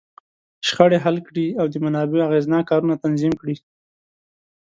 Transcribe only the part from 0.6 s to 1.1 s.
شخړې